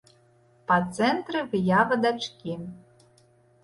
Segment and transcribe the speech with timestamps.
[0.71, 2.53] Па цэнтры выява дачкі.